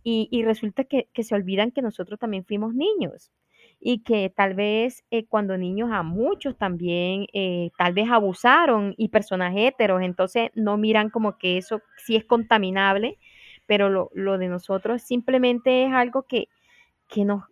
Y, 0.03 0.41
resulta 0.43 0.85
que, 0.85 1.09
se 1.21 1.35
olvidan 1.35 1.71
que 1.71 1.81
nosotros 1.81 2.17
también 2.17 2.45
fuimos 2.45 2.73
niños 2.73 3.29
y 3.77 4.03
que 4.03 4.29
tal 4.33 4.53
vez 4.53 5.03
eh, 5.11 5.25
cuando 5.25 5.57
niños 5.57 5.89
a 5.91 6.01
muchos 6.01 6.57
también 6.57 7.27
eh, 7.33 7.71
tal 7.77 7.93
vez 7.93 8.09
abusaron 8.09 8.93
y 8.97 9.09
personas 9.09 9.53
heteros, 9.53 10.01
entonces 10.01 10.49
no 10.55 10.77
miran 10.77 11.09
como 11.09 11.37
que 11.37 11.57
eso 11.57 11.81
sí 11.97 12.15
es 12.15 12.23
contaminable, 12.23 13.17
pero 13.65 13.89
lo, 13.89 14.09
lo 14.13 14.37
de 14.37 14.47
nosotros 14.47 15.01
simplemente 15.01 15.83
es 15.83 15.91
algo 15.91 16.23
que, 16.23 16.47
que 17.09 17.25
nos, 17.25 17.43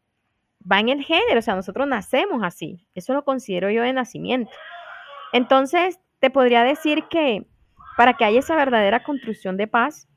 va 0.70 0.80
en 0.80 0.90
el 0.90 1.04
género, 1.04 1.40
o 1.40 1.42
sea, 1.42 1.56
nosotros 1.56 1.88
nacemos 1.88 2.44
así, 2.44 2.88
eso 2.96 3.14
lo 3.14 3.24
considero 3.24 3.70
yo 3.70 3.84
de 3.84 3.94
nacimiento. 3.94 4.52
Entonces, 5.34 6.00
te 6.20 6.30
podría 6.30 6.64
decir 6.64 7.04
que 7.10 7.46
para 7.98 8.14
que 8.14 8.26
haya 8.26 8.40
esa 8.40 8.56
verdadera 8.56 9.04
construcción 9.04 9.58
de 9.58 9.68
paz, 9.68 10.08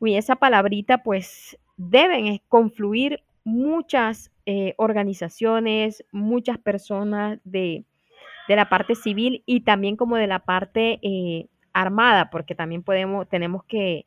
y 0.00 0.16
esa 0.16 0.36
palabrita, 0.36 1.02
pues 1.02 1.58
deben 1.76 2.40
confluir 2.48 3.22
muchas 3.44 4.30
eh, 4.44 4.74
organizaciones, 4.76 6.04
muchas 6.12 6.58
personas 6.58 7.38
de, 7.44 7.84
la 8.48 8.68
parte 8.68 8.94
civil 8.94 9.42
y 9.44 9.62
también 9.62 9.96
como 9.96 10.16
de 10.16 10.28
la 10.28 10.40
parte 10.40 11.00
eh, 11.02 11.48
armada, 11.72 12.30
porque 12.30 12.54
también 12.54 12.82
podemos, 12.82 13.28
tenemos 13.28 13.64
que 13.64 14.06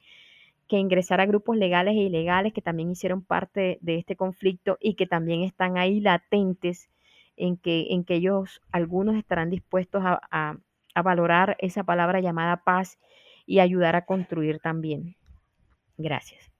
que 0.69 0.77
ingresar 0.77 1.19
a 1.19 1.25
grupos 1.25 1.57
legales 1.57 1.95
e 1.95 2.03
ilegales 2.03 2.53
que 2.53 2.61
también 2.61 2.91
hicieron 2.91 3.21
parte 3.21 3.79
de 3.81 3.97
este 3.97 4.15
conflicto 4.15 4.77
y 4.79 4.93
que 4.93 5.07
también 5.07 5.43
están 5.43 5.77
ahí 5.77 5.99
latentes 5.99 6.89
en 7.35 7.57
que, 7.57 7.87
en 7.89 8.05
que 8.05 8.15
ellos, 8.15 8.61
algunos 8.71 9.15
estarán 9.15 9.49
dispuestos 9.49 10.01
a, 10.05 10.57
valorar 11.01 11.55
esa 11.59 11.85
palabra 11.85 12.19
llamada 12.19 12.61
paz 12.65 12.99
y 13.45 13.59
ayudar 13.59 13.95
a 13.95 14.05
construir 14.05 14.59
también. 14.59 15.15
Gracias. 15.97 16.51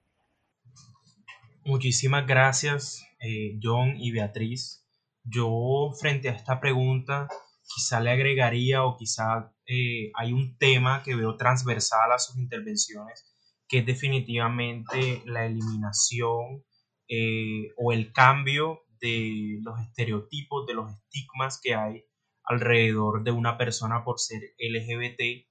Muchísimas 1.62 2.26
gracias, 2.26 3.04
eh, 3.20 3.58
John 3.62 3.96
y 3.98 4.12
Beatriz. 4.12 4.88
Yo 5.24 5.92
frente 6.00 6.30
a 6.30 6.32
esta 6.32 6.58
pregunta 6.58 7.28
quizá 7.74 8.00
le 8.00 8.10
agregaría 8.10 8.82
o 8.82 8.96
quizá 8.96 9.52
eh, 9.66 10.10
hay 10.14 10.32
un 10.32 10.56
tema 10.56 11.02
que 11.02 11.14
veo 11.14 11.36
transversal 11.36 12.12
a 12.12 12.18
sus 12.18 12.38
intervenciones 12.38 13.29
que 13.70 13.78
es 13.78 13.86
definitivamente 13.86 15.22
la 15.26 15.46
eliminación 15.46 16.64
eh, 17.08 17.72
o 17.76 17.92
el 17.92 18.12
cambio 18.12 18.80
de 19.00 19.60
los 19.62 19.78
estereotipos, 19.80 20.66
de 20.66 20.74
los 20.74 20.90
estigmas 20.90 21.60
que 21.62 21.76
hay 21.76 22.04
alrededor 22.42 23.22
de 23.22 23.30
una 23.30 23.56
persona 23.56 24.02
por 24.02 24.18
ser 24.18 24.42
LGBT 24.58 25.46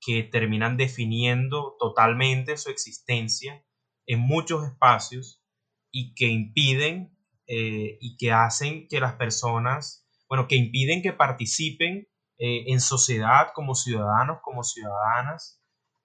que 0.00 0.22
terminan 0.22 0.76
definiendo 0.76 1.76
totalmente 1.80 2.56
su 2.56 2.70
existencia 2.70 3.64
en 4.06 4.20
muchos 4.20 4.64
espacios 4.64 5.42
y 5.90 6.14
que 6.14 6.28
impiden 6.28 7.18
eh, 7.48 7.98
y 8.00 8.16
que 8.16 8.30
hacen 8.30 8.86
que 8.86 9.00
las 9.00 9.14
personas, 9.14 10.06
bueno, 10.28 10.46
que 10.46 10.54
impiden 10.54 11.02
que 11.02 11.12
participen 11.12 12.06
eh, 12.38 12.64
en 12.68 12.80
sociedad 12.80 13.48
como 13.52 13.74
ciudadanos, 13.74 14.38
como 14.42 14.62
ciudadanas, 14.62 15.63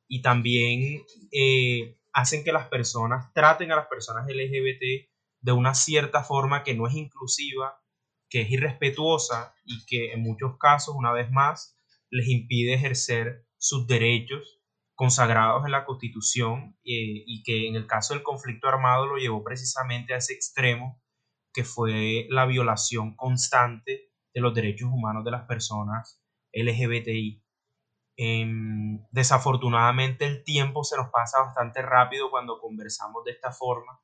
y 0.10 0.22
también 0.22 1.06
eh, 1.32 1.98
hacen 2.12 2.44
que 2.44 2.52
las 2.52 2.68
personas 2.68 3.32
traten 3.34 3.72
a 3.72 3.78
las 3.78 3.88
personas 3.88 4.28
LGBT 4.28 5.08
de 5.42 5.52
una 5.52 5.74
cierta 5.74 6.24
forma 6.24 6.64
que 6.64 6.74
no 6.74 6.88
es 6.88 6.96
inclusiva, 6.96 7.80
que 8.30 8.42
es 8.42 8.52
irrespetuosa 8.52 9.54
y 9.64 9.86
que 9.86 10.12
en 10.12 10.22
muchos 10.22 10.58
casos, 10.58 10.96
una 10.98 11.14
vez 11.14 11.32
más, 11.32 11.78
les 12.10 12.28
impide 12.28 12.74
ejercer 12.74 13.46
sus 13.58 13.88
derechos 13.88 14.60
consagrados 14.96 15.64
en 15.66 15.72
la 15.72 15.86
Constitución 15.86 16.76
eh, 16.84 17.24
y 17.26 17.44
que 17.44 17.68
en 17.68 17.76
el 17.76 17.88
caso 17.88 18.14
del 18.14 18.24
conflicto 18.24 18.68
armado 18.68 19.06
lo 19.06 19.18
llevó 19.18 19.44
precisamente 19.44 20.14
a 20.14 20.18
ese 20.18 20.34
extremo 20.34 21.02
que 21.54 21.64
fue 21.64 22.26
la 22.30 22.46
violación 22.46 23.16
constante 23.16 24.12
de 24.34 24.42
los 24.42 24.54
derechos 24.54 24.90
humanos 24.92 25.24
de 25.24 25.32
las 25.32 25.46
personas 25.46 26.22
LGBTI. 26.52 27.44
Em, 28.22 29.00
desafortunadamente 29.12 30.26
el 30.26 30.44
tiempo 30.44 30.84
se 30.84 30.98
nos 30.98 31.08
pasa 31.10 31.40
bastante 31.40 31.82
rápido 31.82 32.30
cuando 32.30 32.60
conversamos 32.60 33.24
de 33.24 33.32
esta 33.32 33.54
forma. 33.54 34.02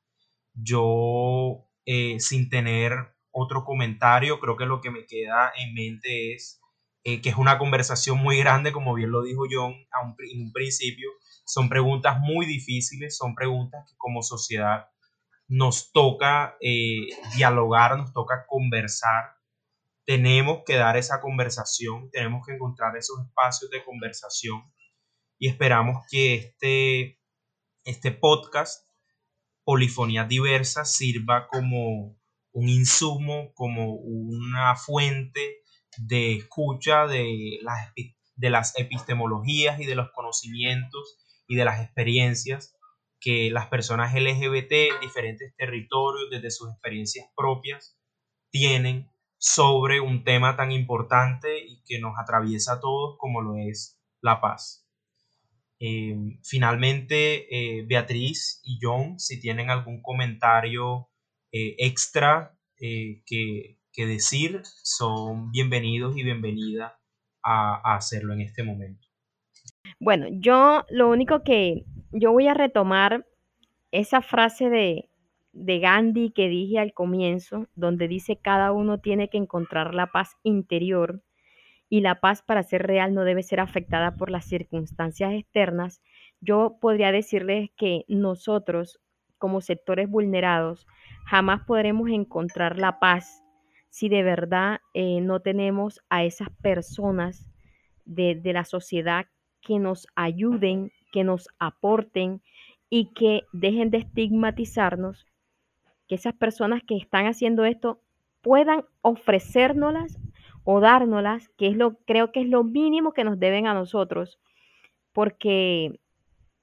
Yo, 0.54 1.66
eh, 1.84 2.18
sin 2.18 2.48
tener 2.48 3.14
otro 3.30 3.62
comentario, 3.62 4.40
creo 4.40 4.56
que 4.56 4.64
lo 4.64 4.80
que 4.80 4.90
me 4.90 5.04
queda 5.04 5.52
en 5.54 5.74
mente 5.74 6.32
es 6.32 6.62
eh, 7.04 7.20
que 7.20 7.28
es 7.28 7.36
una 7.36 7.58
conversación 7.58 8.16
muy 8.16 8.38
grande, 8.38 8.72
como 8.72 8.94
bien 8.94 9.10
lo 9.10 9.22
dijo 9.22 9.44
John 9.50 9.74
en 9.74 10.40
un 10.46 10.52
principio. 10.52 11.10
Son 11.44 11.68
preguntas 11.68 12.18
muy 12.18 12.46
difíciles, 12.46 13.18
son 13.18 13.34
preguntas 13.34 13.84
que 13.86 13.96
como 13.98 14.22
sociedad 14.22 14.86
nos 15.46 15.92
toca 15.92 16.56
eh, 16.60 17.08
dialogar, 17.36 17.98
nos 17.98 18.14
toca 18.14 18.46
conversar. 18.48 19.35
Tenemos 20.06 20.62
que 20.64 20.76
dar 20.76 20.96
esa 20.96 21.20
conversación, 21.20 22.10
tenemos 22.10 22.46
que 22.46 22.54
encontrar 22.54 22.96
esos 22.96 23.18
espacios 23.26 23.70
de 23.70 23.84
conversación 23.84 24.62
y 25.38 25.48
esperamos 25.48 26.06
que 26.10 26.34
este, 26.34 27.20
este 27.84 28.12
podcast, 28.12 28.86
Polifonías 29.64 30.28
Diversas, 30.28 30.94
sirva 30.94 31.48
como 31.48 32.16
un 32.52 32.68
insumo, 32.68 33.52
como 33.54 33.94
una 33.96 34.76
fuente 34.76 35.58
de 35.98 36.36
escucha 36.36 37.06
de 37.06 37.58
las, 37.62 37.92
de 38.36 38.50
las 38.50 38.78
epistemologías 38.78 39.80
y 39.80 39.86
de 39.86 39.96
los 39.96 40.10
conocimientos 40.14 41.18
y 41.48 41.56
de 41.56 41.64
las 41.64 41.82
experiencias 41.82 42.76
que 43.20 43.50
las 43.50 43.66
personas 43.66 44.14
LGBT 44.14 44.72
en 44.72 45.00
diferentes 45.00 45.54
territorios, 45.56 46.30
desde 46.30 46.50
sus 46.50 46.70
experiencias 46.70 47.26
propias, 47.36 47.98
tienen 48.50 49.10
sobre 49.38 50.00
un 50.00 50.24
tema 50.24 50.56
tan 50.56 50.72
importante 50.72 51.58
y 51.58 51.82
que 51.84 51.98
nos 52.00 52.18
atraviesa 52.18 52.74
a 52.74 52.80
todos 52.80 53.16
como 53.18 53.42
lo 53.42 53.56
es 53.56 54.00
la 54.20 54.40
paz. 54.40 54.86
Eh, 55.78 56.38
finalmente, 56.42 57.46
eh, 57.54 57.84
Beatriz 57.86 58.60
y 58.64 58.78
John, 58.80 59.18
si 59.18 59.38
tienen 59.38 59.70
algún 59.70 60.00
comentario 60.00 61.10
eh, 61.52 61.76
extra 61.78 62.52
que, 62.78 63.22
que 63.92 64.06
decir, 64.06 64.60
son 64.82 65.50
bienvenidos 65.50 66.16
y 66.16 66.22
bienvenida 66.22 67.00
a, 67.42 67.96
hacerlo 67.96 68.34
en 68.34 68.42
este 68.42 68.62
momento. 68.62 69.06
Bueno, 69.98 70.26
yo 70.30 70.84
lo 70.90 71.08
único 71.08 71.42
que 71.42 71.84
yo 72.12 72.32
voy 72.32 72.48
a 72.48 72.54
retomar 72.54 73.26
esa 73.92 74.20
frase 74.20 74.68
de, 74.68 75.08
de 75.56 75.78
Gandhi 75.78 76.30
que 76.30 76.48
dije 76.48 76.78
al 76.78 76.92
comienzo, 76.92 77.66
donde 77.74 78.08
dice 78.08 78.36
cada 78.36 78.72
uno 78.72 78.98
tiene 78.98 79.28
que 79.28 79.38
encontrar 79.38 79.94
la 79.94 80.08
paz 80.08 80.36
interior 80.42 81.22
y 81.88 82.00
la 82.00 82.20
paz 82.20 82.42
para 82.42 82.62
ser 82.62 82.86
real 82.86 83.14
no 83.14 83.24
debe 83.24 83.42
ser 83.42 83.60
afectada 83.60 84.16
por 84.16 84.30
las 84.30 84.44
circunstancias 84.44 85.32
externas, 85.32 86.02
yo 86.40 86.76
podría 86.80 87.12
decirles 87.12 87.70
que 87.76 88.04
nosotros 88.08 89.00
como 89.38 89.60
sectores 89.60 90.10
vulnerados 90.10 90.86
jamás 91.24 91.62
podremos 91.66 92.10
encontrar 92.10 92.78
la 92.78 92.98
paz 92.98 93.42
si 93.88 94.10
de 94.10 94.22
verdad 94.22 94.80
eh, 94.92 95.20
no 95.22 95.40
tenemos 95.40 96.00
a 96.10 96.24
esas 96.24 96.50
personas 96.60 97.48
de, 98.04 98.38
la 98.44 98.64
sociedad 98.64 99.26
que 99.62 99.78
nos 99.78 100.06
ayuden, 100.14 100.92
que 101.12 101.24
nos 101.24 101.48
aporten 101.58 102.42
y 102.90 103.12
que 103.14 103.44
dejen 103.52 103.90
de 103.90 103.98
estigmatizarnos, 103.98 105.26
que 106.08 106.14
esas 106.14 106.34
personas 106.34 106.82
que 106.86 106.96
están 106.96 107.26
haciendo 107.26 107.64
esto 107.64 108.00
puedan 108.42 108.84
ofrecérnoslas 109.02 110.18
o 110.64 110.80
dárnoslas, 110.80 111.48
que 111.56 111.68
es 111.68 111.76
lo, 111.76 111.96
creo 112.06 112.32
que 112.32 112.40
es 112.40 112.48
lo 112.48 112.64
mínimo 112.64 113.12
que 113.12 113.24
nos 113.24 113.38
deben 113.38 113.66
a 113.66 113.74
nosotros, 113.74 114.38
porque 115.12 116.00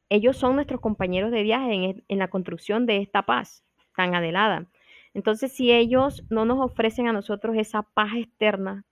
ellos 0.09 0.38
son 0.38 0.55
nuestros 0.55 0.81
compañeros 0.81 1.31
de 1.31 1.43
viaje 1.43 1.73
en, 1.73 2.03
en 2.07 2.19
la 2.19 2.29
construcción 2.29 2.85
de 2.85 2.97
esta 2.97 3.23
paz 3.23 3.63
tan 3.95 4.15
adelada. 4.15 4.67
Entonces, 5.13 5.53
si 5.53 5.71
ellos 5.71 6.23
no 6.29 6.45
nos 6.45 6.59
ofrecen 6.59 7.07
a 7.07 7.13
nosotros 7.13 7.55
esa 7.57 7.83
paz 7.83 8.13
externa, 8.15 8.85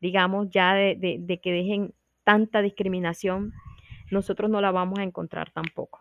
digamos, 0.00 0.50
ya 0.50 0.74
de, 0.74 1.40
que 1.42 1.52
dejen 1.52 1.94
tanta 2.24 2.62
discriminación, 2.62 3.52
nosotros 4.10 4.50
no 4.50 4.60
la 4.60 4.70
vamos 4.72 4.98
a 4.98 5.04
encontrar 5.04 5.50
tampoco. 5.52 6.00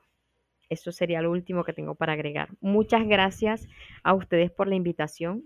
Eso 0.70 0.92
sería 0.92 1.22
lo 1.22 1.32
último 1.32 1.64
que 1.64 1.74
tengo 1.74 1.96
para 1.96 2.14
agregar. 2.14 2.50
Muchas 2.62 3.08
gracias 3.08 3.68
a 4.04 4.14
ustedes 4.14 4.52
por 4.52 4.68
la 4.68 4.76
invitación 4.76 5.44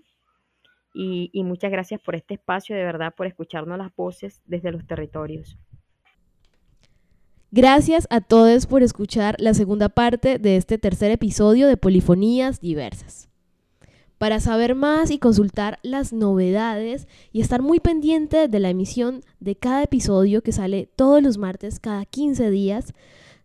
y, 0.94 1.30
y, 1.34 1.44
muchas 1.44 1.72
gracias 1.72 2.02
por 2.02 2.16
este 2.16 2.34
espacio, 2.34 2.76
de 2.76 2.84
verdad, 2.84 3.14
por 3.16 3.28
escucharnos 3.28 3.78
las 3.78 3.96
voces 3.96 4.42
desde 4.46 4.72
los 4.72 4.88
territorios. 4.88 5.58
Gracias 7.52 8.06
a 8.12 8.22
todos 8.22 8.68
por 8.68 8.84
escuchar 8.84 9.36
la 9.40 9.56
segunda 9.56 9.90
parte 9.90 10.38
de 10.38 10.56
este 10.56 10.78
tercer 10.78 11.10
episodio 11.10 11.68
de 11.68 11.78
Polifonías 11.78 12.62
Diversas. 12.62 13.28
Para 14.20 14.40
saber 14.40 14.76
más 14.76 15.10
y 15.10 15.18
consultar 15.18 15.80
las 15.82 16.14
novedades 16.14 17.08
y 17.32 17.42
estar 17.42 17.64
muy 17.64 17.80
pendiente 17.80 18.48
de 18.50 18.60
la 18.60 18.70
emisión 18.70 19.22
de 19.40 19.56
cada 19.56 19.82
episodio 19.82 20.44
que 20.44 20.52
sale 20.52 20.92
todos 20.96 21.24
los 21.24 21.40
martes 21.40 21.80
cada 21.80 22.06
15 22.06 22.52
días, 22.52 22.94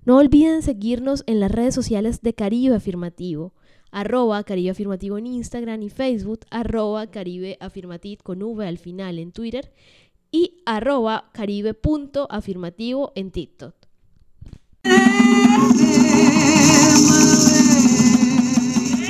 no 0.05 0.19
olviden 0.19 0.62
seguirnos 0.62 1.25
en 1.27 1.40
las 1.40 1.51
redes 1.51 1.75
sociales 1.75 2.21
de 2.21 2.35
Caribe 2.35 2.77
Afirmativo, 2.77 3.55
arroba 3.90 4.43
Caribe 4.45 4.71
Afirmativo 4.71 5.19
en 5.19 5.27
Instagram 5.27 5.83
y 5.83 5.88
Facebook, 5.88 6.40
arroba 6.51 7.07
Caribe 7.07 7.57
Afirmativ 7.61 8.23
con 8.23 8.43
V 8.43 8.67
al 8.67 8.79
final 8.79 9.19
en 9.19 9.33
Twitter 9.33 9.73
y 10.31 10.62
arroba 10.67 11.31
caribe.afirmativo 11.33 13.12
en 13.14 13.31
TikTok. 13.31 13.75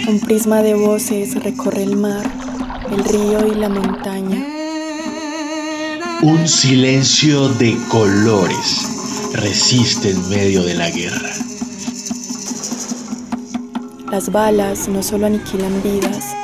Un 0.07 0.21
prisma 0.21 0.63
de 0.63 0.75
voces 0.75 1.43
recorre 1.43 1.83
el 1.83 1.97
mar, 1.97 2.31
el 2.93 3.05
río 3.05 3.47
y 3.53 3.55
la 3.55 3.71
montaña. 3.71 4.47
Un 6.23 6.47
silencio 6.47 7.49
de 7.49 7.77
colores 7.91 8.94
resiste 9.35 10.11
en 10.11 10.29
medio 10.29 10.63
de 10.63 10.75
la 10.75 10.91
guerra. 10.91 11.31
Las 14.11 14.31
balas 14.31 14.89
no 14.89 15.03
solo 15.03 15.27
aniquilan 15.27 15.83
vidas, 15.83 16.35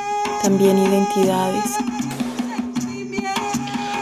también 0.43 0.77
identidades. 0.77 1.71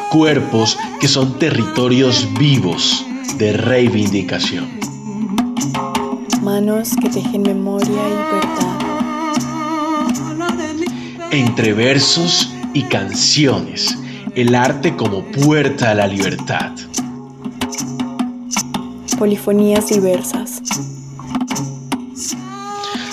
Cuerpos 0.10 0.78
que 1.00 1.08
son 1.08 1.40
territorios 1.40 2.28
vivos 2.38 3.06
de 3.38 3.54
reivindicación. 3.54 4.68
Manos 6.42 6.90
que 7.02 7.10
tejen 7.10 7.44
memoria 7.44 7.88
y 7.90 8.34
verdad 8.36 8.80
entre 11.32 11.74
versos 11.74 12.52
y 12.74 12.84
canciones, 12.84 13.98
el 14.36 14.56
arte 14.56 14.96
como 14.96 15.24
puerta 15.24 15.92
a 15.92 15.96
la 15.96 16.08
libertad. 16.08 16.72
Polifonías 19.20 19.90
diversas. 19.90 20.62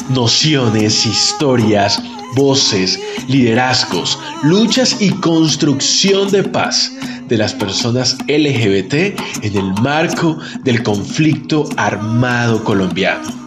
Nociones, 0.08 1.04
historias, 1.04 2.00
voces, 2.36 3.00
liderazgos, 3.26 4.16
luchas 4.44 4.98
y 5.00 5.10
construcción 5.10 6.30
de 6.30 6.44
paz 6.44 6.92
de 7.28 7.36
las 7.36 7.52
personas 7.54 8.16
LGBT 8.28 8.94
en 9.42 9.56
el 9.56 9.74
marco 9.82 10.38
del 10.62 10.84
conflicto 10.84 11.68
armado 11.76 12.62
colombiano. 12.62 13.46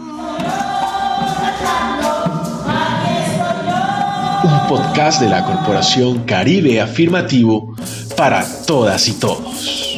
podcast 4.67 5.19
de 5.19 5.29
la 5.29 5.43
Corporación 5.43 6.25
Caribe 6.25 6.79
Afirmativo 6.79 7.73
para 8.15 8.45
todas 8.67 9.07
y 9.07 9.13
todos. 9.13 9.88